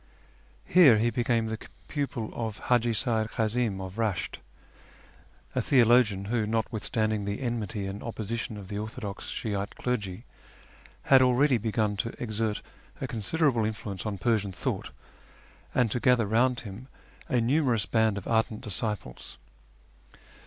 [0.65, 4.37] Here he became the pupil of Haji Seyyid Kazim of Eesht,
[5.53, 10.25] a theologian who, notwithstanding the enmity and opposition of the orthodox Shi'ite clergy,
[11.03, 12.63] had already begun to exert
[12.99, 14.89] a considerable influence on Persian thought,
[15.75, 16.87] and to gather round him
[17.29, 19.37] a numerous band of ardent disciples.